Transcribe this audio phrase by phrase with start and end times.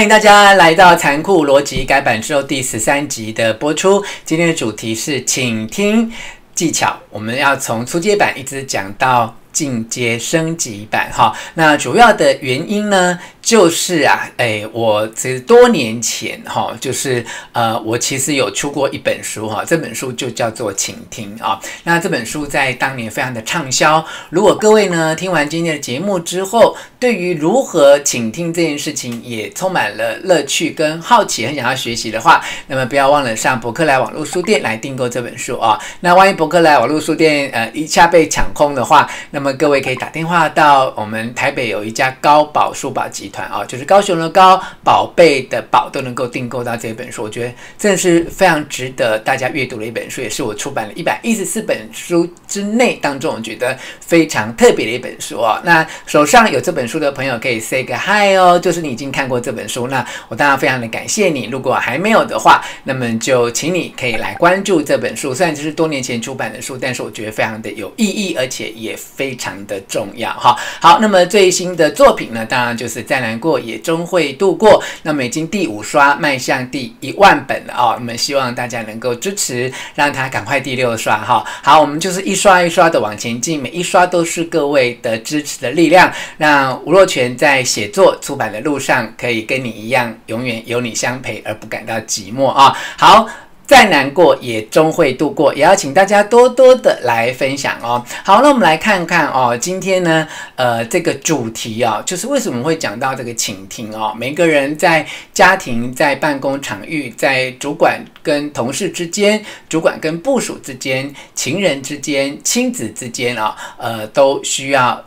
[0.00, 4.02] 欢迎大家来到《残酷逻辑》改版之后第十三集的播出。
[4.24, 6.10] 今天的主题是请听
[6.54, 11.10] 技巧，我们要从初阶版一直讲到进阶升级版。
[11.12, 13.18] 哈，那主要的原因呢？
[13.42, 21.58] 就是啊，哎，我其实多年前哈，就是呃，我其实有出过一本书哈，这本书就叫做《倾听》啊。
[21.84, 24.04] 那这本书在当年非常的畅销。
[24.28, 35.80] 如果各位呢听完今天的节目之后，对于如何倾听这件事情也充满了乐趣跟好奇，很想要学习的话，那么不要忘了上博客来网络书店来订购这本书啊。
[36.00, 43.50] 那万一博客来网络书店呃一下被抢空的话，那么各位可以打电话到我们台北有一家高宝书宝集团。
[43.50, 55.60] 啊，就是高雄的高，宝贝的宝，都能够订购到这本书，我觉得真的是非常值得大家阅读的一本书，也是我出版了一百一十四本书之内当中，我觉得非常特别的一本书啊。
[55.64, 61.46] 那手上有这本书的朋友可以 say 个 hi 哦，就是你已经看过这本书，那我当然非常的感谢你。
[61.46, 70.56] 如果还没有的话，那么就请你可以来关注这本书，虽然这是多年前出版的书，但是我觉得非常的有意义，而且也非常的重要哈。
[70.80, 74.82] 好，那么最新的作品呢，当然就是在难过也终会度过。
[75.02, 77.94] 那么已经第五刷，迈向第一万本了啊！
[77.94, 81.44] 我们希望大家能够支持，让他赶快第六刷哈。
[81.62, 92.76] 好，我们就是一刷一刷的往前进，每一刷都是各位的支持的力量，让吴若权在写作出版的路上，可以跟你一样，永远有你相陪，而不感到寂寞啊！
[92.96, 93.28] 好。
[93.70, 98.04] 再难过也终会度过，也要请大家多多的来分享哦。
[98.24, 100.26] 好，那我们来看看哦，今天呢，
[100.56, 104.12] 呃，这个主题啊、就是为什么会讲到这个倾听哦。
[104.18, 115.00] 每个人在家庭、在办公场域、在主管跟同事之间、主管跟部属之间、情人之间、亲子之间啊、呃，都需要。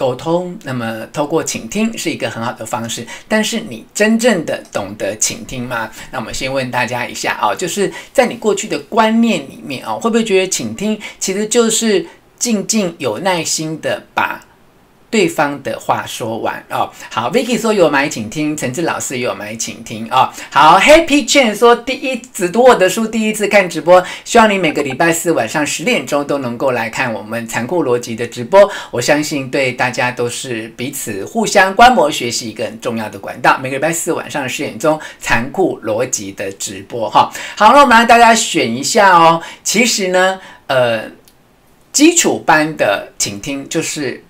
[0.00, 5.90] 沟通，那么透过倾听是一个很好的方式，但是你真正的懂得倾听吗？
[6.10, 12.06] 那我们先问大家一下啊，就是在你过去的观念里面啊，会不会觉得倾听其实就是
[12.38, 14.42] 静静有耐心的把
[15.10, 33.58] 对方的话说完哦，好，Vicky 说有买请听，陈志老师有买请听哦，好，Happy Chen 说第一只读我的书，第一次看直播，希望你每个礼拜四晚上十点钟都能够来看我们残酷逻辑的直播，我相信对大家都是彼此互相观摩学习一个很重要的管道。
[33.58, 39.42] 每个礼拜四晚上十点钟残酷逻辑的直播哈，好，那我们让大家选一下哦。
[39.64, 40.38] 其实呢，
[40.68, 41.02] 呃，
[41.92, 44.22] 基础班的倾听就是。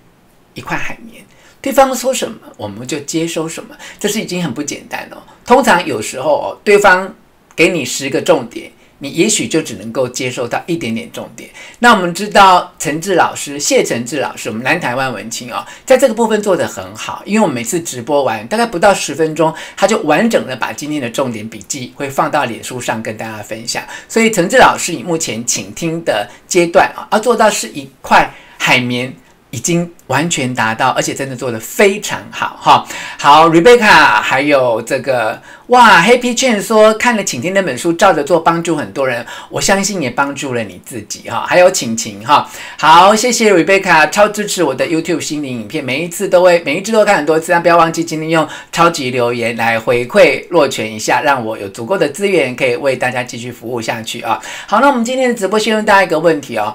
[0.61, 1.23] 一块海绵，
[1.59, 5.23] 对方说什么我们就接收什么，这是已经很不简单了。
[5.43, 7.11] 通常有时候哦，对方
[7.55, 11.49] 给你十个重点，你也许就只能够接受到一点点重点。
[11.79, 23.83] 那我们知道陈志老师、谢陈志老师，我们南台湾文青哦，在这个部分做得很好，因为我们每次直播完大概不到十分钟，他就完整的把今天的重点笔记会放到脸书上跟大家分享。
[24.07, 29.11] 所以陈志老师以目前倾听的阶段啊，要做到是一块海绵。
[29.51, 32.85] 已经完全达到，而且真的做得非常好哈。
[33.19, 41.45] 好，Rebecca，还有这个哇，Happy Chen 说看了倾听那本书，照着做，帮助很多人，我相信也帮助了你自己哈。
[41.47, 54.39] 还有晴晴哈，好，谢谢 Rebecca，超支持我的 YouTube 心灵影片，每一次都会，每一次都看很多次，但不要忘记今天用超级留言来回馈落权一下，让我有足够的资源可以为大家继续服务下去啊。
[54.65, 56.73] 好，那我们今天的直播先问大家一个问题哦。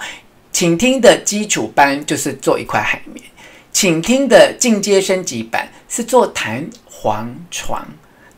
[0.56, 3.22] 请听的基础班就是做一块海绵，
[3.72, 7.86] 请听的进阶升级版是做弹簧床，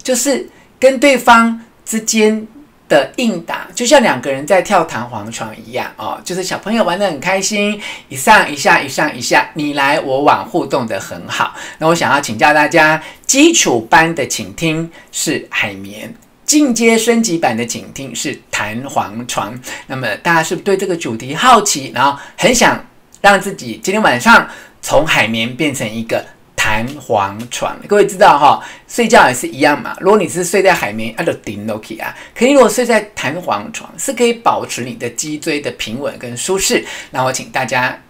[0.03, 2.45] 就是跟对方之间
[2.89, 11.55] 的应答，就像两个人在跳弹簧床一样哦，就是小朋友玩得很开心，一上一下，一上一下，你来我往，互动得很好。
[11.79, 16.13] 那我想要请教大家，基础班的请听是海绵。
[16.49, 19.55] 进阶升级版的警听是弹簧床，
[19.87, 22.83] 那么大家是不是对这个主题好奇，然后很想
[23.21, 24.49] 让自己今天晚上
[24.81, 26.25] 从海绵变成一个
[26.57, 27.77] 弹簧床？
[27.87, 29.95] 各位知道哈，睡觉也是一样嘛。
[30.01, 32.17] 如果你是睡在海绵，那就顶都可以啊。
[32.35, 36.83] 可以，如果睡在弹簧床，是可以保持你的脊椎的平稳跟舒适。
[37.11, 38.01] 那我请大家。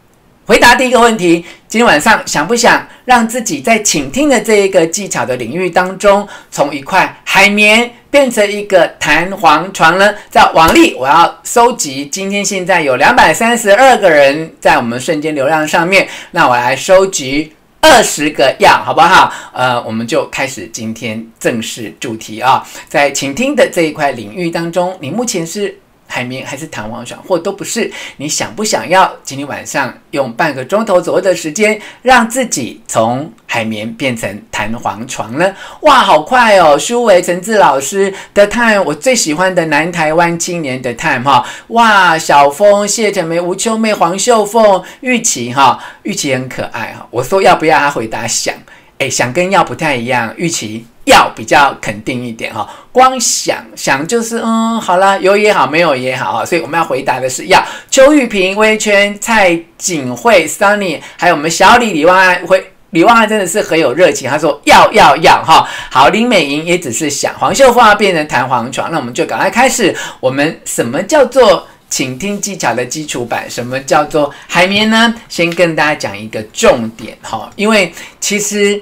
[0.48, 10.14] 回答第一个问题：今天晚上想不想让自己在倾听的这一个技巧的领域当中，从一块海绵变成一个弹簧床呢？
[10.30, 17.52] 在网力，我要收集今天现在有两百三十二个人在我们瞬间流量上面，那我来收集
[17.82, 19.30] 二十个样，好不好？
[19.52, 25.78] 呃，我们就开始今天正式主题啊，在倾听的这一块领域当中，你目前是。
[26.08, 27.88] 海绵还是弹簧床，或都不是？
[28.16, 35.54] 你想不想要今天晚上用半个钟头左右的时间，让自己从海绵变成弹簧床呢？
[35.82, 36.76] 哇，好快哦！
[36.78, 41.46] 书维陈志老师的 time，我最喜欢的南台湾青年的 time 哈！
[41.68, 47.06] 哇，小峰、谢成梅、吴秋妹、黄秀凤、玉琪哈，玉琪很可爱哈。
[47.10, 48.54] 我说要不要，他回答想。
[48.98, 52.68] 诶，想跟要不太一样，玉琪要比较肯定一点哈。
[52.92, 57.62] 光想想就是嗯，好了，有也好，没有也好，所以我们要回答的是要。
[57.90, 65.68] 邱玉萍、微圈、蔡景惠、Sunny，还有我们小李李万安，会李万安真的是很有热情，他说要要要哈。
[65.90, 69.94] 好，林美莹也只是想，黄秀凤要变成弹簧床，那我们就赶快开始。
[70.20, 73.48] 我们什么叫做倾听技巧的基础版？
[73.48, 75.14] 什么叫做海绵呢？
[75.28, 78.80] 先跟大家讲一个重点哈，因为其实。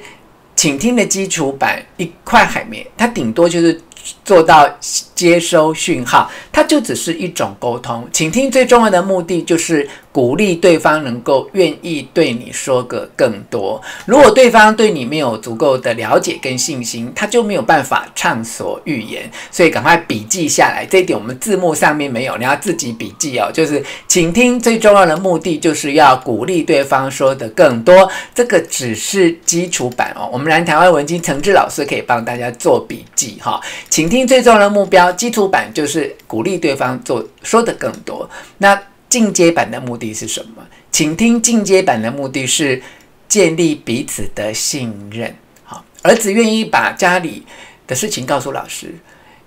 [0.56, 3.80] 请听的基础版一块海绵，它顶多就是
[4.24, 4.68] 做到
[5.14, 8.08] 接收讯号，它就只是一种沟通。
[8.10, 9.88] 请听最重要的目的就是。
[10.16, 13.78] 鼓励对方能够愿意对你说个更多。
[14.06, 19.30] 如果对方对你没有足够的了解跟信心，他就没有办法畅所欲言。
[19.50, 23.50] 所以赶快笔记下来，这一点我们字幕上面没有，你要自己笔记哦。
[23.52, 28.10] 就是倾听最重要的目的就是要鼓励对方说的更多。
[28.34, 30.26] 这个只是基础版哦。
[30.32, 33.60] 我们南台湾文经陈志老师可以帮大家做笔记哈。
[33.90, 38.26] 倾听最重要的目标，基础版就是鼓励对方做说的更多。
[38.56, 38.80] 那
[39.16, 40.62] 进阶版的目的是什么？
[40.92, 42.82] 请听进阶版的目的是
[43.26, 45.34] 建立彼此的信任。
[45.64, 47.46] 好，儿子愿意把家里
[47.86, 48.94] 的事情告诉老师，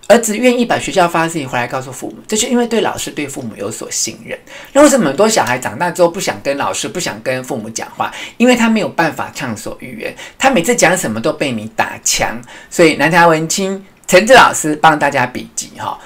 [0.07, 4.35] 儿子愿意把学校发生事情回来告诉父母，这是因为对老师、对父母有所信任。
[4.73, 8.11] 那为什么很多小孩长大之后不想跟老师、不想跟父母讲话？
[8.37, 12.41] 因为他没有办法畅所欲言，他每次讲什么都被你打枪。
[12.71, 15.99] 所以南台文青陈志老师帮大家笔记哈。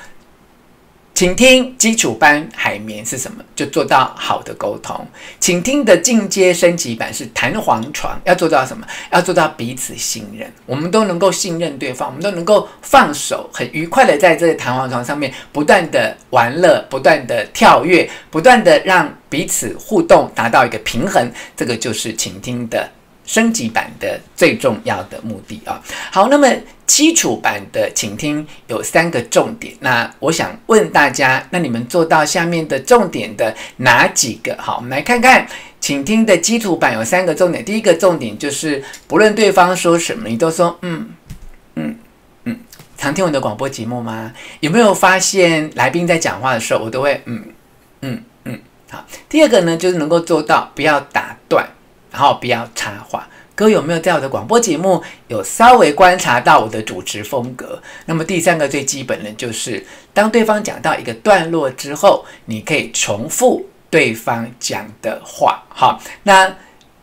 [1.13, 3.43] 请听基础班海绵是什么？
[3.55, 5.07] 就做到好的沟通。
[5.39, 8.85] 请听的进阶升级版是弹簧床，要做到什么？
[9.11, 21.31] 要做到彼此信任，我们都能够信任对方，我们都能够放手，很愉快的在这个弹簧床上面不断的玩乐，不断的跳跃，不断的让彼此互动达到一个平衡。
[21.55, 22.89] 这个就是倾听的。
[23.25, 25.81] 升级版的最重要的目的啊，
[26.11, 26.47] 好，那么
[26.85, 34.55] 基础版的倾听有三个重点，那我想问大家，那你们做到下面的重点的哪几个？
[34.59, 35.47] 好，我们来看看
[35.79, 41.09] 倾听的基础版有三个重点，第一个重点就是不论对方说什么，你都说嗯
[41.75, 41.95] 嗯
[42.43, 42.59] 嗯。
[42.97, 44.31] 常听我的广播节目吗？
[44.59, 47.43] 有没有发现来宾在讲话的时候，我都会嗯
[48.01, 48.59] 嗯嗯。
[48.89, 51.67] 好，第二个呢，就是能够做到不要打断。
[52.13, 57.81] 然后不要插话，哥有没有在我的广播节目有稍微观察到我的主持风格？
[58.05, 59.83] 那么第三个最基本的就是，
[60.13, 66.55] 当对方讲到一个段落之后，你可以重复对方讲的话，好，那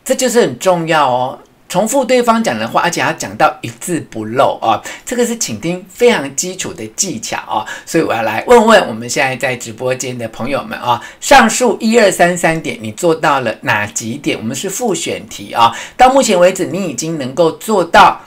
[0.05, 1.39] 这就是很重要哦。
[1.71, 14.37] 重复对方讲的话，而且要讲到一字不漏啊，这个是倾听非常基础的技巧啊，所以我要来问问我们现在在直播间的朋友们啊，上述一二三三点你做到了哪几点？
[14.37, 18.21] 我们是复选题啊，到目前为止你已经能够做到，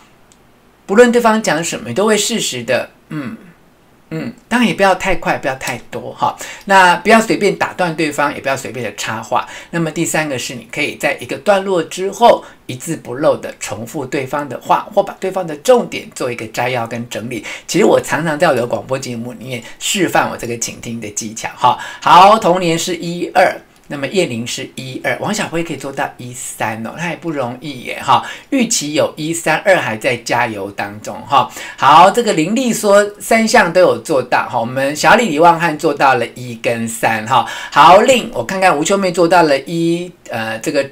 [0.85, 3.35] 不论对方讲什么，你都会适时的嗯。
[4.15, 6.37] 嗯，当然也不要太快，不要太多哈。
[6.65, 9.49] 那不要随便打断对方，也不要随便的插话。
[9.71, 17.43] 那么第三个是，你可以在一个段落之后一字不漏的重复对方的话，或把对方的重点做一个摘要跟整理。
[17.65, 21.79] 其实我常常在我的广播节目里面示范我这个倾听的技巧哈。
[21.99, 23.59] 好，童年是一二。
[23.87, 28.25] 那么叶玲是一二，王小辉可以做到一三哦，他也不容易耶哈。
[28.49, 31.49] 玉琪有一三二，还在加油当中哈。
[31.77, 34.57] 好，这个林立说三项都有做到哈。
[34.59, 37.45] 我们小李李旺汉做到了一跟三哈。
[37.71, 40.89] 好，令我看看吴秋妹做到了一，呃，这个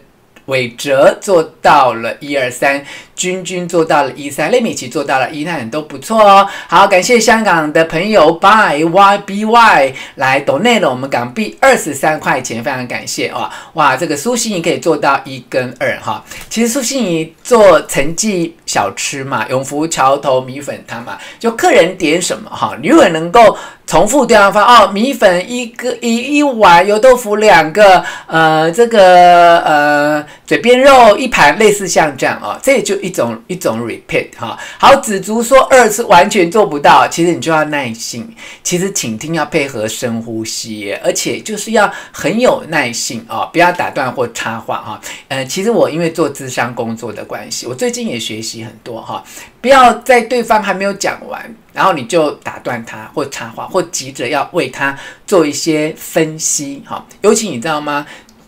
[0.47, 2.83] 韦哲做到了一二三。
[3.21, 6.47] 君君做到了一三，雷米奇做到了一，那很都不错哦。
[6.67, 13.47] 好，感谢香港的朋友 by y b y 来 donate 了我们港币二十三块钱，非常感谢哦。
[13.73, 16.25] 哇，这个苏心怡可以做到一跟二哈。
[16.49, 33.10] 其实苏心怡做陈记小吃嘛，永福桥头米粉汤嘛，就客人点什么哈，你如果能够重复对方发哦，米粉一个一一碗，油豆腐两个，呃，这个呃嘴边肉一盘，类似像这样哦，这也就一。
[33.11, 34.57] 一种一种 repeat 哈。
[34.79, 38.33] 好，子竹说二是完全做不到，其实你就要耐心。
[38.63, 45.01] 其实请听要配合深呼吸，而且就是要很有耐性啊，不要打断或插话哈。
[45.27, 49.21] 呃，其实我因为做咨商工作的关系，我最近也学习很多哈，
[49.59, 57.05] 不要在对方还没有讲完，然后你就打断他或插话，或急着要为他做一些分析哈。
[57.19, 58.05] 尤其你知道吗？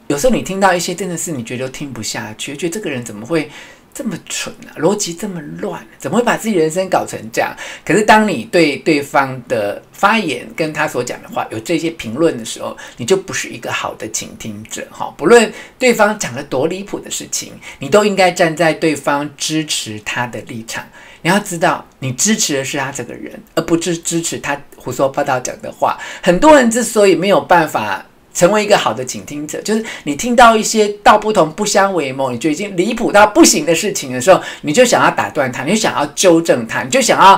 [0.08, 3.50] 有时候你听到一些真的是你觉得听不下去，觉得这个人怎么会？
[3.94, 7.56] 这么蠢啊，逻辑这么乱，怎么会把自己人生搞成这样？
[7.86, 15.14] 可是当你对对方的发言跟他所讲的话有这些评论的时候，你就不是一个好的倾听者哈。
[15.18, 20.84] 不论对方讲了多离谱的事情，你都应该站在对方支持他的立场。
[21.22, 25.98] 你要知道，你支持的是他这个人，而不是支持他胡说八道讲的话。
[26.22, 28.06] 很多人之所以没有办法。
[28.34, 37.36] 成为一个好的倾听者，就是你听到一些道不同不相为谋，你就已经离谱到不行的事情的时候，你就想要打断他，你就想要纠正他，你就想要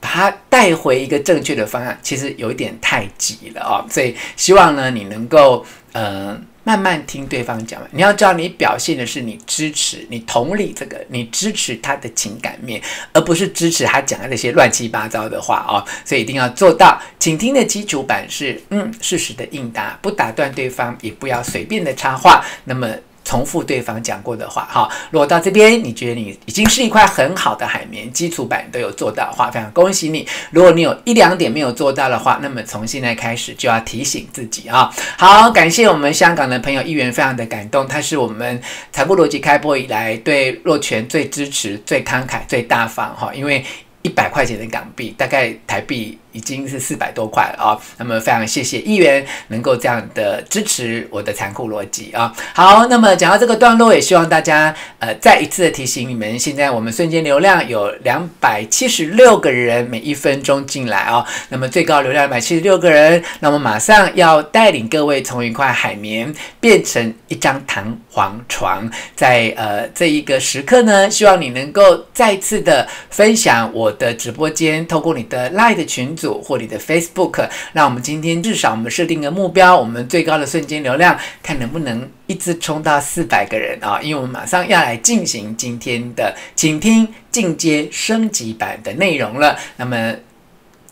[0.00, 1.96] 把他带回一个正确的方向。
[2.02, 6.44] 其实有一点太急了哦，所以希望呢，你能够嗯。
[6.64, 15.84] 慢慢听对方讲，你要知道你表现的是你支持、你同理这个，你支持他的情感面，而不是支持他讲的那些乱七八糟的话哦。
[16.04, 22.44] 所以一定要做到，倾听的基础版是嗯，适时的应答，不打断对方，也不要随便的插话。
[22.64, 22.88] 那么。
[23.24, 24.88] 重复对方讲过的话，哈。
[25.10, 30.26] 如果到这边你觉得你已经是一块很好的海绵，基础版都有做到的话，非常恭喜你。
[30.50, 34.92] 如果你有一两点没有做到的话，那么从现在开始就要提醒自己啊。
[35.16, 38.60] 好，感谢我们香港的朋友议员，非常的感动，他是我们
[38.92, 43.64] 财富逻辑开播以来对若权最支持、最慷慨、最大方哈，因为
[44.02, 46.18] 一百块钱的港币，大概台币。
[46.34, 52.34] 已经是四百多块了啊、哦，那么非常谢谢议员能够这样的支持我的残酷逻辑啊。
[52.52, 76.23] 好，那么讲到这个段落，也希望大家呃再一次的提醒你们，现在我们瞬间流量有两百七十六个人每一分钟进来、哦，那么最高流量两百七十六个人，那么马上要带领各位从一块海绵变成一张弹簧床，在呃这一个时刻呢，希望你能够再次的分享我的直播间，透过你的 Line 群组。
[76.32, 84.00] 或你的 Facebook，那我们今天至少我们设定个目标，我们最高的瞬间流量，看能不能一次冲到四百个人啊！
[84.02, 89.58] 因为我们马上要来进行今天的请听进阶升级版的内容了。
[89.76, 90.14] 那么。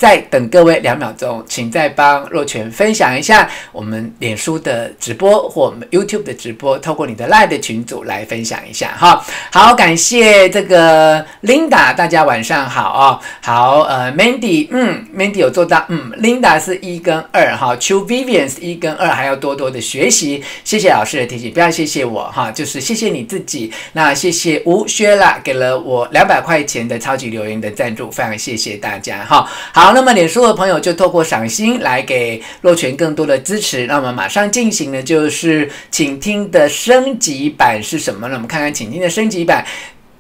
[0.03, 9.25] 再等各位两秒钟，请再帮若泉分享一下我们脸书的直播或我们 YouTube 的直播，透过你的 Line 的群组来分享一下哈。
[9.53, 13.21] 好，感谢这个 Linda，大家晚上好哦。
[13.41, 20.43] 好，呃，Mandy，嗯，Mandy 有做到，嗯，Linda 是一跟二哈，True Vivian 是一跟二，还要多多的学习。
[20.65, 23.73] 谢谢老师的提醒，不要谢谢我哈，就是谢谢你自己。
[23.93, 29.49] 那谢谢吴薛啦，给了我两百块钱的超级留言的赞助，非常谢谢大家哈。
[29.73, 29.92] 好。
[29.95, 33.87] 那么脸书的朋友就透过赏心来给洛泉更多的支持。
[33.87, 38.35] 那我们马上进行的就是倾听的升级版是什么呢？
[38.35, 39.65] 我们看看倾听的升级版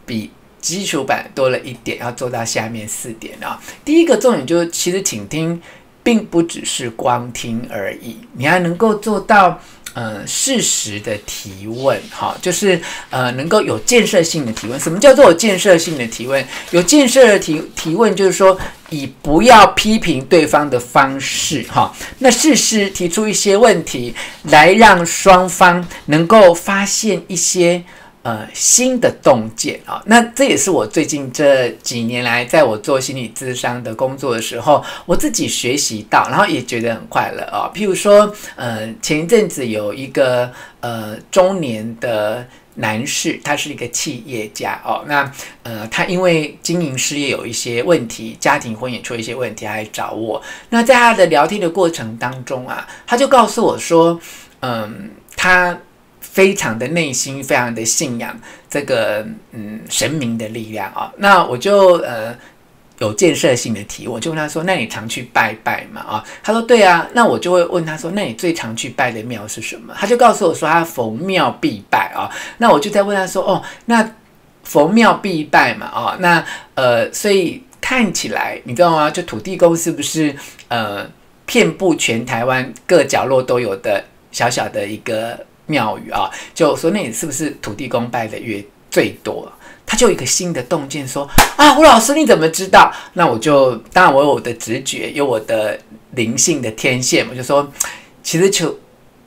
[0.06, 3.60] 比基础版多了一点，要做到下面四点啊。
[3.84, 5.60] 第一个重点就是，其实倾听
[6.02, 9.60] 并不只是光听而已，你还能够做到。
[9.94, 12.80] 呃，适时的提问，哈，就是
[13.10, 14.78] 呃，能够有建设性的提问。
[14.80, 16.44] 什么叫做有建设性的提问？
[16.70, 18.58] 有建设的提提问，就是说
[18.90, 27.82] 以不要批评对方的方式，哈，那适时提出一些问题，来让双方能够发现一些。
[28.22, 37.68] 呃，新的洞见啊，那这也是我最近这几年来，在我做心理咨商的工作的时候，我自己学习到，然后也觉得很快乐啊。
[37.74, 40.48] 譬如说，呃，前一阵子有一个
[40.78, 45.28] 呃中年的男士，他是一个企业家哦，那
[45.64, 50.40] 呃，他因为经营事业有一些问题，家庭婚姻出了一些问题，来找我。
[50.68, 54.20] 那在他的聊天的过程当中啊，他就告诉我说，
[54.60, 55.76] 嗯、他。
[56.32, 58.34] 非常的内心，非常的信仰
[58.70, 62.34] 这个嗯神明的力量啊、那我就呃
[62.98, 74.08] 有建设性的提，我就问他说：“那你常去拜拜吗？”啊，他说：“对啊。”那我就会问他说：“那你最常去拜的庙是什么？”他就告诉我说：“他佛庙必拜啊、”那我就在问他说：“哦，那
[74.62, 75.86] 佛庙必拜嘛？
[75.86, 76.42] 啊、哦，那
[76.76, 79.10] 呃，所以看起来你知道吗？
[79.10, 80.34] 就土地公是不是
[80.68, 81.06] 呃
[81.44, 85.38] 遍布全台湾各角落都有的小小的一个？”
[85.72, 89.50] 庙宇啊，就说那你是不是土地公拜的越最多？
[89.86, 92.92] 他就有一个新的洞见，说啊，吴老师你怎么知道？
[93.14, 95.78] 那我就当然我有我的直觉，有我的
[96.12, 97.70] 灵性的天线，我就说，
[98.22, 98.78] 其实求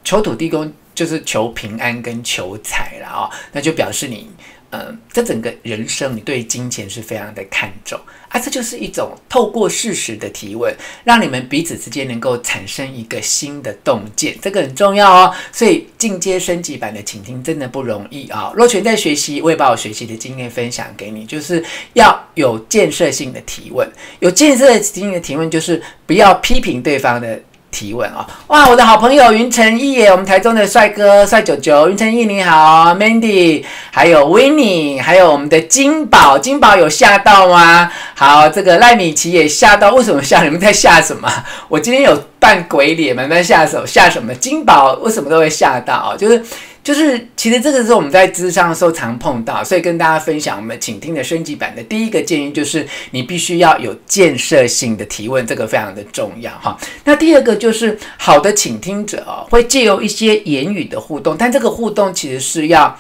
[0.03, 4.29] 求土地公就是求平安跟求财了啊，那就表示你。
[4.75, 15.34] 呃，这整个人生，你对金钱是非常的看重啊，这就是一种透过事实的提问，让你们彼此之间能够产生一个新的洞见，这个很重要哦。
[15.53, 18.51] 所以进阶升级版的倾听真的不容易啊。
[18.53, 21.63] 若泉在学习，我也把我学习的经验分享给你，就是
[21.94, 23.89] 要有建设性的提问，
[24.20, 27.41] 有建设性的提问就是不要批评对方的。
[27.75, 37.91] 提问啊、哇，我的好朋友云成义耶，我们台中的帅哥帅九九，云成义你好，Mandy，还有 Winnie，还有我们的金宝，金宝有吓到吗？
[38.15, 40.41] 好，这个赖米奇也吓到，为什么吓？
[40.44, 41.29] 你们在吓什么？
[41.67, 43.27] 我今天有扮鬼脸吗？
[43.27, 44.34] 在吓手吓什么？
[44.36, 46.15] 金宝为什么都会吓到？
[46.17, 46.41] 就是。
[46.85, 56.77] 就是，其实这个是我们在咨商的时候常碰到，所以跟大家分享我们倾听的升级版的第一个建议就是，你必须要有建设性的提问，这个非常的重要哈。
[57.03, 62.95] 那第二个就是，好的倾听者哦，会借由一些言语的互动，但这个互动其实是要。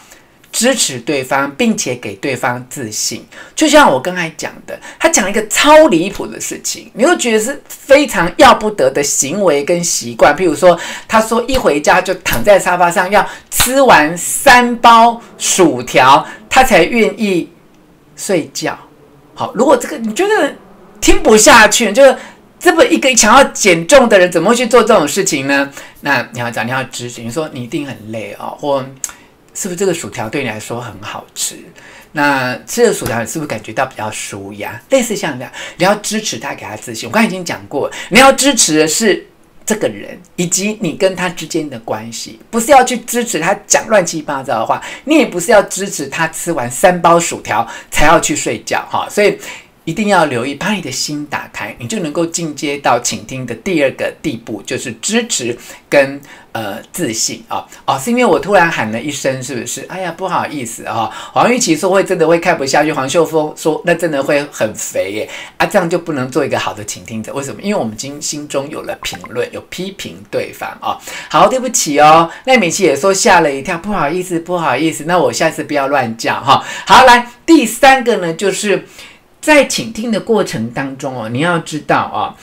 [0.55, 10.33] 支持对方，并且给对方自信，就像我刚才讲的，他讲一个超离谱的事情，你会觉得是非常要不得的行为跟习惯。
[10.33, 17.51] 譬如说，他说一回家就躺在沙发上，要吃完三包薯条，他才愿意
[18.15, 18.79] 睡觉。
[19.33, 20.55] 好，如果这个你觉得
[21.01, 22.15] 听不下去，就是
[22.57, 25.69] 这么一个想要减重的人，怎么会去做这种事情呢？
[25.99, 28.85] 那你要讲，你要支持，你说你一定很累哦，或。
[29.55, 31.55] 是不是这个薯条对你来说很好吃？
[32.11, 34.79] 那吃了薯条，你是不是感觉到比较舒压？
[34.89, 37.09] 类似像这样，你要支持他，给他自信。
[37.09, 39.25] 我刚才已经讲过，你要支持的是
[39.65, 49.07] 这个人以及你跟他之间的关系，不是要去支持他讲乱七八糟的话，你也不是要支持他吃完三包薯条才要去睡觉哈。
[49.09, 49.39] 所以。
[49.85, 55.55] 一定要留意，把你的心打开，你就能够进阶到倾听的第二个地步，就是支持
[55.87, 56.19] 跟
[56.53, 59.85] 呃自信啊哦，是因为我突然喊了一声，是不是？
[59.87, 67.31] 哎呀，不好意思啊、黄玉琪说会真的会看不下去，黄秀峰说那真的会很肥耶啊，这样就不能做一个好的倾听者。
[67.33, 67.61] 为什么？
[67.61, 70.97] 因为我们今心中有了评论，有批评对方啊、
[71.29, 72.27] 好，对不起哦。
[72.45, 75.03] 赖美琪也说吓了一跳，不好意思，不好意思。
[75.05, 78.87] 那我下次不要乱叫哈、好，来第三个呢，就是。
[79.45, 82.33] 在倾听的过程当中哦，你要知道啊，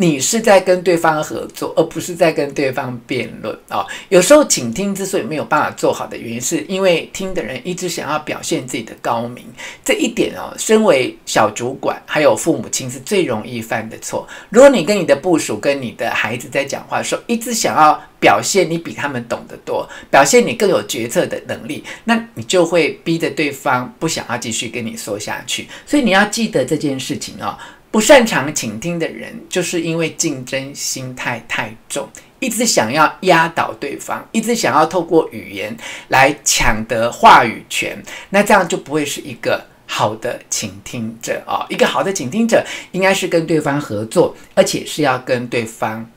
[0.00, 3.84] 你是在跟对方合作，而不是在跟对方辩论啊。
[4.08, 9.44] 有时候倾听之所以没有办法做好的原因，是因为听的人一直想要表现自己的高明。
[9.84, 14.26] 这一点哦，身为小主管还有父母亲是最容易犯的错。
[14.50, 25.66] 如果你跟你的部属、跟你的孩子在讲话的时候，一直想要表现你比他们懂得多，表现你更有决策的能力，那你就会逼着对方不想要继续跟你说下去。
[25.84, 27.58] 所以你要记得这件事情、哦，
[27.90, 35.76] 不擅长倾听的人，就是因为竞争心态太重，一直想要压倒对方，一直想要透过语言
[36.08, 37.96] 来抢得话语权，
[38.30, 46.08] 那这样就不会是一个好的倾听者啊、一个好的倾听者应该是跟对方合作，而且是要跟对方。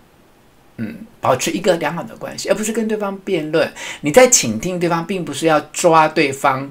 [0.77, 3.71] 嗯，保持一个良好的关系，而不是跟对方辩论。
[3.99, 6.67] 你在倾听对方，并不是要抓对方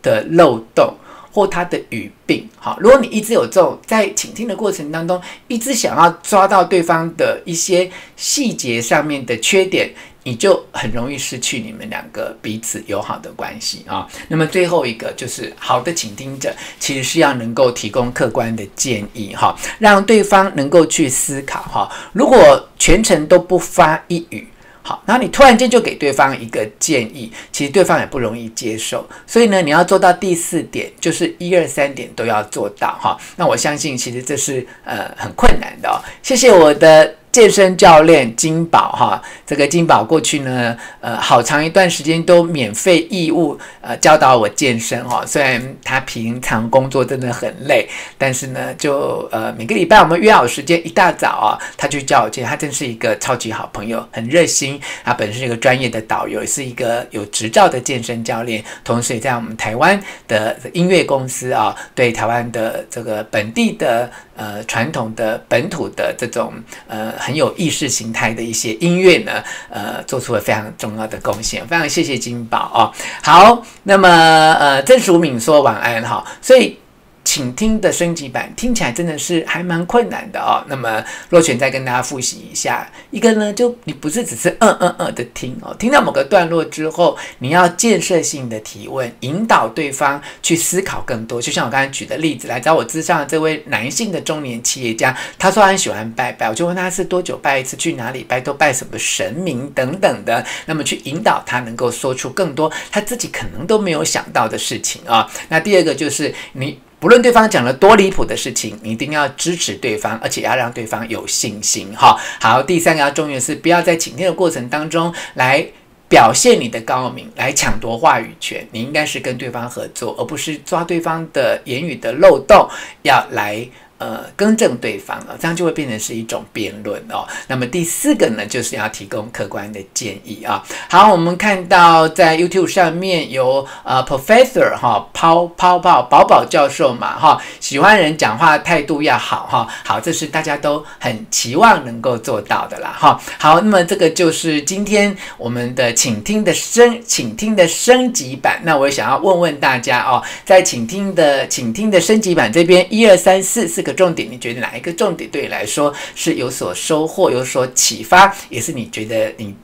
[0.00, 0.94] 的漏洞
[1.32, 2.48] 或他的语病。
[2.58, 9.90] 好，如果你一直有这种在倾听的过程当中，一直想要抓到对方的一些细节上面的缺点。
[10.22, 14.06] 你就很容易失去你们两个彼此友好的关系啊。
[14.28, 21.90] 那么最后一个就是好的倾听者，其实是要能够提供客观的建议哈，让对方能够去思考哈。
[22.12, 24.46] 如果全程都不发一语，
[24.90, 29.08] 好，然后你突然间就给对方一个建议，其实对方也不容易接受。
[29.24, 33.16] 所以呢，你要做到第四点，就是一二三点都要做到哈。
[33.36, 35.94] 那我相信，其实这是呃很困难的哦。
[36.24, 37.19] 谢谢我的。
[37.32, 45.24] 健身教练金宝哈，这个金宝过去呢，呃，好长一段时间都免费义务呃教导我健身哈。
[45.24, 47.88] 虽然他平常工作真的很累，
[48.18, 52.44] 但是呢，就呃每个礼拜我们约好时间，一大早啊，他就教我健。
[52.44, 54.80] 他真是一个超级好朋友，很热心。
[55.04, 66.52] 他本身是一个专业的导游，也是一个有执照的健身教练，同时也在我们台湾的音乐公司啊，对台湾的这个本地的呃传统的本土的这种
[66.88, 67.19] 呃。
[67.20, 69.32] 很有意识形态的一些音乐呢，
[69.68, 72.80] 呃，做出了非常重要的贡献，非常谢谢金宝哦。
[73.22, 76.76] 好，那么呃，郑淑敏说晚安哈，所以
[77.22, 80.64] 请听的升级版听起来真的是还蛮困难的哦。
[80.68, 91.40] 那么若权再跟大家复习一下，一个呢，就你不是只是嗯嗯嗯的听哦，听到某个段落之后，你要建设性的提问，引导对方去思考更多。
[91.40, 100.44] 就像我刚才举的例子，来找我咨商的这位男性的中年企业家，他说他很喜欢拜拜，我就问他是多久拜一次，去哪里拜，都拜什么神明等等的。
[100.66, 106.78] 那么去引导他能够说出更多他自己可能都没有想到的事情啊、那第二个就是你。
[107.00, 111.92] 不论对方讲了多离谱的事情，你一定要支持对方，而且要让对方有信心。
[111.96, 115.66] 哈，好，第三个要重要的是，不要在倾听的过程当中来
[116.08, 118.68] 表现你的高明，来抢夺话语权。
[118.70, 122.68] 你应该是跟对方合作，而不是抓对方的言语的漏洞，
[123.02, 123.66] 要来。
[124.00, 127.28] 呃，更正对方哦，这样就会变成是一种辩论哦。
[127.46, 130.64] 那么第四个呢，就是要提供客观的建议啊。
[130.88, 139.68] 好，我们看到在 YouTube 上面有呃 Professor 哈，泡泡泡宝宝教授嘛哈，喜欢人讲话态度要好哈。
[139.84, 143.20] 好，这是大家都很期望能够做到的啦哈。
[143.38, 148.62] 好，那么这个就是今天我们的请听的升请听的升级版。
[148.64, 153.89] 那我想要问问大家哦，在请听的请听的升级版这边，一二三四四个。
[153.92, 159.54] 重点，你觉得哪一个重点对你来说是有所收获、有所启发，也是你觉得你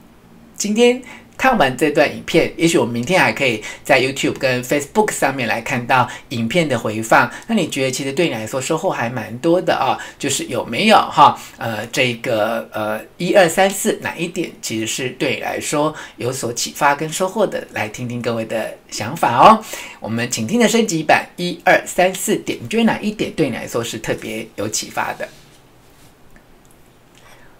[0.56, 1.02] 今天
[1.36, 7.30] 看完这段影片，也许我们明天还可以在 YouTube 跟 Facebook 上面来看到影片的回放。
[7.46, 9.98] 那你觉得其实对你来说收获还蛮多的啊？
[10.18, 11.38] 就是有没有哈？
[11.58, 17.66] 呃，这个呃一二三四哪一点其实是对你来说有所启发跟收获的？
[17.72, 19.62] 来听听各位的想法哦。
[20.00, 25.28] 我们请听的升级版一二三四点，你觉得哪一点对你来说是特别有启发的？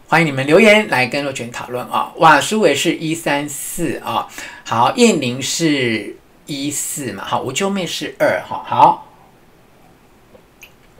[0.09, 2.13] 欢迎你们留言来跟若泉讨论啊！
[2.19, 4.29] 哇，苏伟是一三四啊，
[4.65, 6.17] 好，燕玲是
[6.47, 9.09] 一四嘛，好，吴秋妹是二哈，好。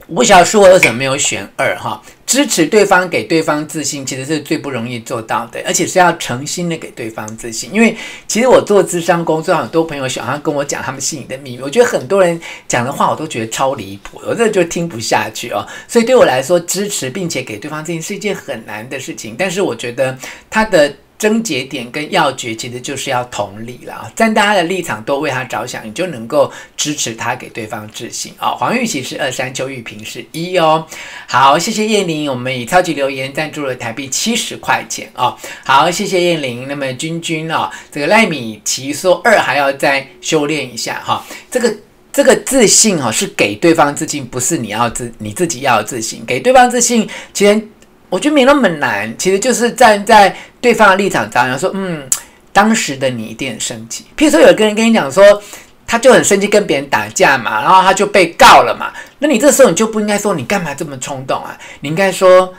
[0.07, 2.01] 我不晓得苏伟为什么没有选二哈？
[2.27, 7.73] 支持对方，给对方自信，其实是最不容易做到的，而且是要诚心的给对方自信。
[7.73, 7.95] 因为
[8.27, 15.65] 其实我做咨商工作，很多朋友喜欢跟我讲他们心里的秘密，我觉得很多人讲的话我都觉得超离谱，我这就听不下去哦。
[15.87, 19.33] 所以对我来说，支持并且给对方自信是一件很难的事情。
[19.39, 20.15] 但是我觉得
[20.49, 20.93] 他的。
[21.17, 28.49] 症结点跟要诀其实就是要同理了，站大家的立场都为他着想，你就能够支持他，给对方自信啊。
[28.51, 30.85] 黄玉琪是二三，邱玉平是一哦。
[31.27, 35.35] 好，谢谢燕玲，我们以超级留言赞助了台币七十块钱哦。
[35.65, 36.67] 好，谢谢燕玲。
[36.67, 41.25] 那么君君啊，这个赖米奇说二还要再修炼一下哈。
[41.49, 41.75] 这个
[42.13, 47.67] 这个自信哈是给对方自信，不是你要自你自己要自信，给对方自信，其实。
[48.09, 52.07] 我觉得没那么难，其实就是站在对方的立场上，然后说，嗯，
[52.53, 54.05] 当时的你一定很生气。
[54.15, 55.41] 譬如说，有个人跟你讲说，
[55.85, 58.93] 他就很生气，跟别人打架嘛，然后他就被告了嘛。
[59.19, 61.57] 那你这时候你就不应该说你干嘛这么冲动啊？
[61.81, 62.53] 你应该说，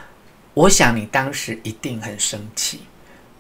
[0.54, 2.80] 我想你当时一定很生气。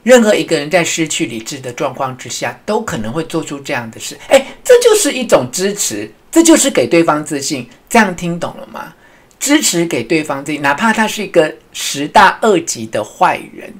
[0.02, 4.16] 任何一个人在失去理智的状况之下，都可能会做出这样的事。
[4.28, 7.68] 诶，这就是一种支持，这就是给对方自信。
[7.90, 8.94] 这样听懂了吗？
[9.38, 13.72] 支持给对方这，哪怕他是一个十大恶极的坏人，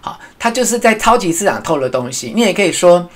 [0.00, 2.32] 好，他就是在超级市场偷了东西。
[2.34, 3.08] 你也可以说，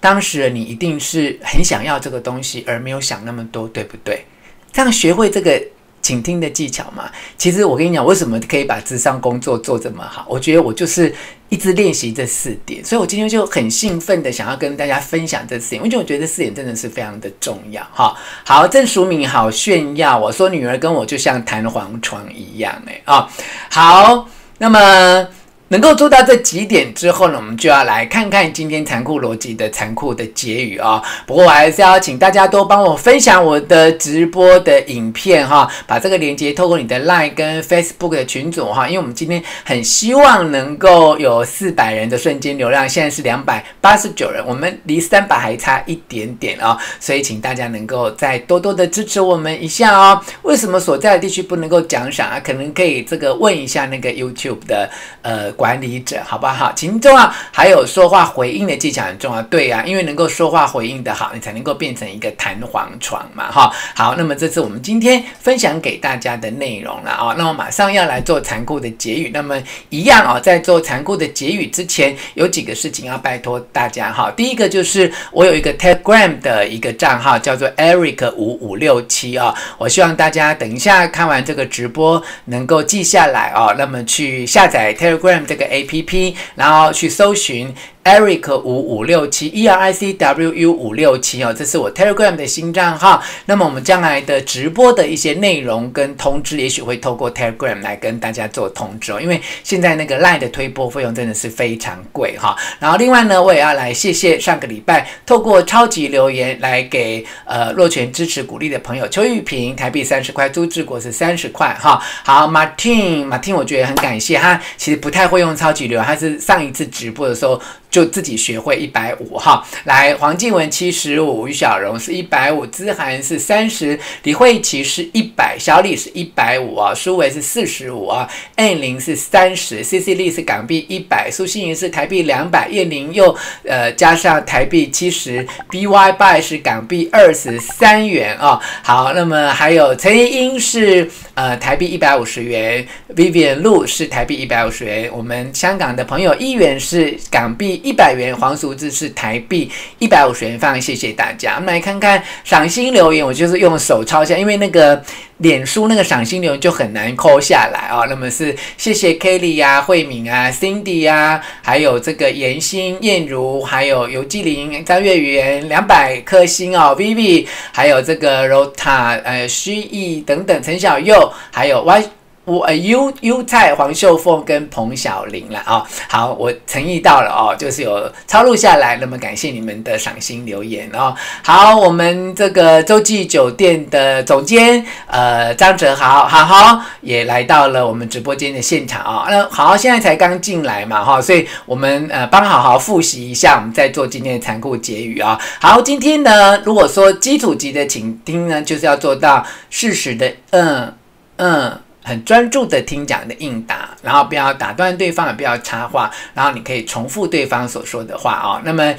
[0.00, 4.24] 当时你一定是很想要这个东西，而没有想那么多，对不对？
[4.72, 5.62] 这样学会这个。
[6.06, 10.24] 倾听的技巧嘛，其实我跟你讲，为什么可以把智商工作做这么好？
[10.28, 11.12] 我觉得我就是
[11.48, 18.16] 一直练习这四点，所以我今天就很兴奋的想要跟大家分享这四点，因为我觉得这四点真的是非常的重要哈。
[18.44, 23.28] 好，郑淑敏好炫耀，我说女儿跟我就像弹簧床一样哎啊，
[23.68, 25.26] 好，那么。
[25.68, 31.02] 能够做到这几点之后呢，我们就要来看看今天残酷逻辑的残酷的结语啊、哦。
[31.26, 50.22] 不过我还是要请大家多帮我分享我的直播的影片哈，把这个链接透过你的 Line 跟 Facebook 的群组哈，因为我们今天很希望能够有四百人的瞬间流量，现在是两百八十九人，我们离三百还差一点点啊、哦，所以请大家能够再多多的支持我们一下哦。
[50.42, 52.38] 为什么所在的地区不能够奖赏啊？
[52.38, 54.88] 可能可以这个问一下那个 YouTube 的
[55.22, 55.55] 呃。
[55.56, 56.72] 管理者，好不好？
[56.74, 59.42] 其中啊，还有说话回应的技巧很重要。
[59.42, 63.72] 对啊，因为能够说话回应的好，你才能够变成一个弹簧床嘛，哈。
[63.94, 67.34] 好，那么这是我们今天分享给大家的内容了啊。
[67.38, 69.30] 那我马上要来做残酷的结语。
[69.32, 69.56] 那么
[69.88, 74.30] 一样啊，在做残酷的结语之前，有几个事情要拜托大家哈。
[74.36, 79.54] 第一个就是我有一个 Telegram 的一个账号，叫做 Eric 五五六七啊。
[79.78, 83.74] 我希望大家等一下看完这个直播，能够记下来哦。
[83.78, 87.72] 那么去下载 Telegram 这个 APP，然后去搜寻
[88.06, 93.20] Eric 五五六七 E R I C W U 五六七哦，这是我 Telegram 的新账号。
[93.46, 99.20] 那么我们将来的直播的一些内容跟通知，也许会透过 Telegram 来跟大家做通知哦。
[99.20, 102.56] 因为现在那个 Line 的推播费用真的是非常贵哈。
[102.78, 112.00] 然后另外呢，我也要来谢谢上个礼拜透过超级留言来给呃若权支持鼓励的朋友邱玉平台币三十块，朱志国是三十块哈。
[112.24, 117.60] 好，Martin Martin，我觉得很感谢他，其实不太会用超级留言，他是上一次直播的时候。
[117.96, 147.80] 就自己学会一百五哈，来黄静文七十五，于小荣是一百五，资涵是三十，李慧琪是一百，小李是一百五啊，苏维是四十五啊，N 零是三十，C C 丽是港币一百，苏欣怡是台币两百，叶玲又呃加上台币七十，B Y by 是港币二十三元啊，好，那么还有陈怡英是呃台币一百五十元，Vivian Lu 是台币一百五十元，我们香港的朋友一元是港币。
[147.86, 149.70] 一百元黄淑智是台币
[150.00, 151.54] 一百五十元，非常谢谢大家。
[151.54, 155.00] 我们来看看赏心留言，我就是用手抄下，因为那个
[155.36, 158.06] 脸书那个赏心留言就很难抠下来啊、哦。
[158.10, 172.02] 那么是谢谢 Kelly 呀、啊、慧敏啊、Cindy 呀、啊，还有这个颜心、燕如，还有尤纪玲、张月圆两百颗星哦，Vivi，还有这个 Rota 呃徐毅等等，陈小佑，还有 Y。
[172.46, 181.12] 我呃优优菜黄秀凤跟彭小玲了哦，好，我诚意到了哦，就是有抄录下来，那么感谢你们的赏心留言哦。
[181.42, 200.94] 好，我们这个洲际酒店的总监呃张哲豪，好好也来到了我们直播间的现场啊、那好现在才刚进来嘛哈、所以我们呃帮好好复习一下，我们再做今天的残酷结语啊、好，今天呢，如果说基础级的倾听呢，就是要做到事实的嗯
[201.38, 201.80] 嗯。
[202.06, 208.62] 很专注的听讲的应答，然后不要打断对方，也不要插话，然后你可以重复对方所说的话哦。
[208.64, 208.94] 那么。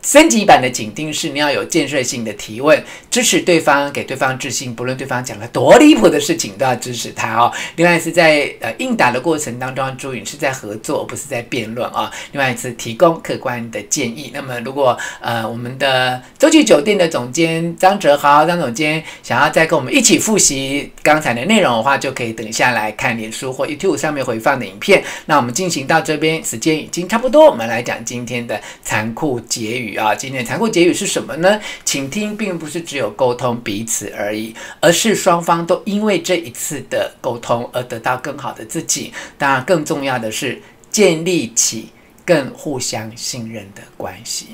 [0.00, 7.52] 升级版的紧盯是你要有建设性的提问，支持对方，给对方自信，不论对方讲了多离谱的事情，都要支持他哦。
[7.76, 12.10] 另外是在呃应答的过程当中，注意是在合作，不是在辩论啊。
[12.32, 14.30] 另外是提供客观的建议。
[14.32, 25.02] 那么如果呃我们的洲际酒店的总监张哲豪张总监想要再跟我们一起复习刚才的内容的话，就可以等下来看脸书或 YouTube 上面回放的影片。
[25.26, 29.87] 那我们进行到这边，时间已经差不多，我们来讲今天的残酷结语。
[29.96, 31.60] 啊，今天的残酷结语是什么呢？
[31.84, 39.12] 倾听并不是只有沟通彼此而已，而是双方都因为这一次的沟通而得到更好的自己。
[39.36, 41.88] 当然，更重要的是建立起
[42.24, 44.48] 更互相信任的关系。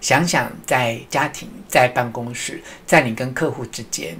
[0.00, 4.16] 想想在家庭、在办公室、在你跟客户之间。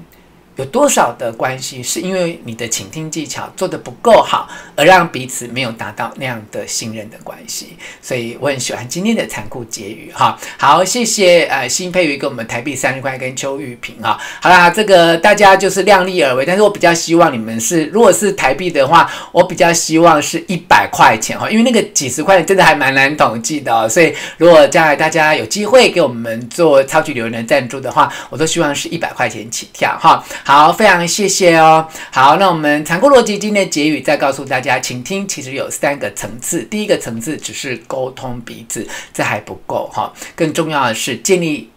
[0.63, 7.77] 有多少的关系是因为你的倾听技巧做得不够好，而让彼此没有达到那样的信任的关系？
[8.01, 10.39] 所以我很喜欢今天的残酷结语哈。
[10.57, 14.17] 好，谢谢呃新佩瑜给我们台币三十块跟邱玉平哈。
[14.41, 23.89] 好啦，这个大家就是量力而为，但是我比较希望你们是，如果是台币的话，我比较希望是一百块钱哈，因为那个几十块真的还蛮难统计的哦。
[23.89, 30.23] 所以如果将来大家有机会给我们做超级留言的赞助的话，我都希望是一百块钱起跳哈。
[30.45, 31.89] 好，好非常谢谢哦。
[32.11, 36.63] 好，那我们残酷逻辑今天的结语再告诉大家，倾听其实有三个层次。
[36.65, 40.13] 第一个层次只是沟通彼此，这还不够哈。
[40.37, 41.71] 更重要的是建立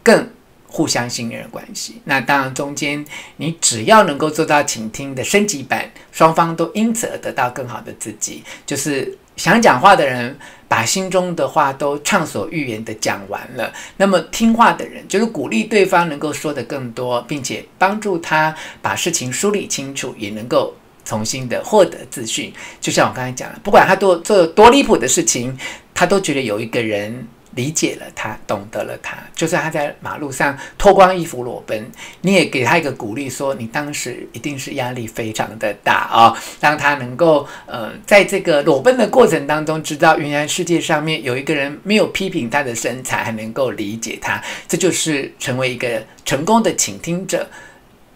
[0.00, 0.30] 更
[0.68, 2.00] 互相信任的关系。
[2.04, 3.04] 那当然，中间
[3.38, 9.18] 你只要能够做到倾听的升级版，双方都因此而得到更好的自己，就是。
[9.36, 10.36] 想讲话的人
[10.68, 22.52] 把心中的话都畅所欲言的讲完了，那么听话的人就是鼓励对方能够说得更多，并且帮助他把事情梳理清楚，也能够重新的获得自信。
[22.80, 25.56] 就像我刚才讲了，不管他多做多离谱的事情，
[25.94, 27.26] 他都觉得有一个人。
[27.54, 31.84] 理解了他，懂得了他，就算他在马路上脱光衣服裸奔，
[32.22, 47.46] 你也给他一个鼓励，说你当时一定是压力非常的大啊、哦，让他能够呃，在这个裸奔的过程当中，知道原来世界上面有一个人没有批评他的身材，还能够理解他，这就是成为一个成功的倾听者，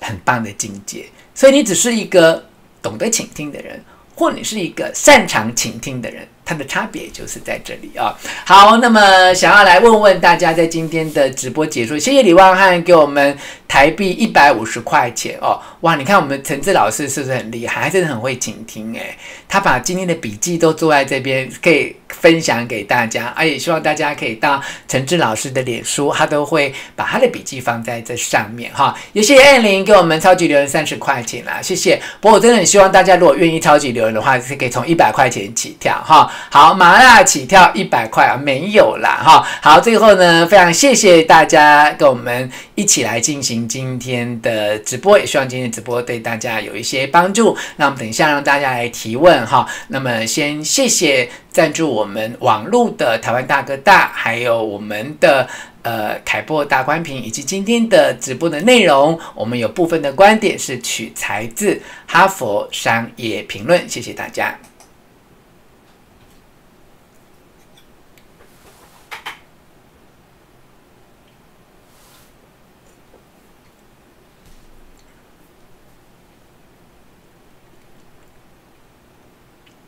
[0.01, 1.05] 很棒的境界。
[1.35, 2.43] 所以你只是一个
[2.81, 3.79] 懂得倾听的人，
[4.15, 6.27] 或你是一个擅长倾听的人。
[6.47, 15.61] 它的差别就是在这里啊、好，那么想要来问问大家，在今天的直播结束，谢谢李旺汉给我们台币一百五十块钱哦。
[15.81, 17.83] 哇，你看我们陈志老师是不是很厉害？
[17.83, 19.19] 还真的很会倾听诶。
[19.49, 23.33] 他把今天的笔记都做在这边，可以分享给大家。
[23.37, 32.01] 而且希望大家可以到陈志老师的脸书，他都会把他的笔记放在这上面哈、也谢谢艾琳给我们超级留言三十块钱啦，谢谢。
[32.21, 36.31] 不过我真的很希望大家如果愿意超级留言的话，是可以从一百块钱起跳哈。
[36.51, 39.47] 好，麻辣起跳一百块啊，没有啦哈。
[39.61, 47.57] 好，最后呢，非常谢谢大家跟我们一起来进行今天的直播，也希望今天直播对大家有一些帮助。
[47.77, 49.67] 那我们等一下让大家来提问哈。
[49.89, 55.49] 那么先谢谢赞助我们网络的台湾大哥大，还有我们的。
[55.87, 61.75] 呃，凯擘大观屏以及今天的直播的内容，我们有部分的观点是取材自
[62.09, 64.53] 《哈佛商业评论》，谢谢大家。